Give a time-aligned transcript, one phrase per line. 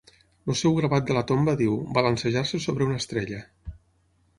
[0.53, 3.49] El seu gravat de la tomba diu: Balancejar-se sobre una estrella.